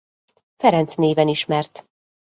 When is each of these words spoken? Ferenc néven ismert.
Ferenc 0.57 0.95
néven 0.95 1.27
ismert. 1.27 1.87